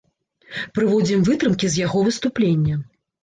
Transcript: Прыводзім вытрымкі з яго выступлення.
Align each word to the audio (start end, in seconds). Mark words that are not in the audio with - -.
Прыводзім 0.77 1.19
вытрымкі 1.27 1.69
з 1.73 1.81
яго 1.85 2.03
выступлення. 2.09 2.81